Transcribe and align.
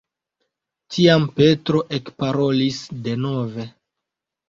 Tiam 0.95 1.27
Petro 1.37 1.83
ekparolis 2.01 2.83
denove. 3.11 3.73